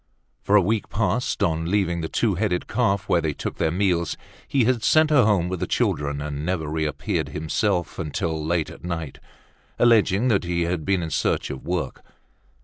For 0.41 0.55
a 0.55 0.63
week 0.63 0.89
past, 0.89 1.43
on 1.43 1.69
leaving 1.69 2.01
the 2.01 2.07
"Two 2.07 2.33
Headed 2.33 2.67
Calf," 2.67 3.07
where 3.07 3.21
they 3.21 3.33
took 3.33 3.57
their 3.57 3.69
meals, 3.69 4.17
he 4.47 4.63
had 4.63 4.81
sent 4.83 5.11
her 5.11 5.25
home 5.25 5.47
with 5.47 5.59
the 5.59 5.67
children 5.67 6.21
and 6.21 6.43
never 6.43 6.67
reappeared 6.67 7.29
himself 7.29 7.99
till 8.11 8.43
late 8.43 8.71
at 8.71 8.83
night, 8.83 9.19
alleging 9.77 10.27
that 10.29 10.43
he 10.43 10.63
had 10.63 10.85
been 10.85 11.03
in 11.03 11.11
search 11.11 11.51
of 11.51 11.63
work. 11.67 12.01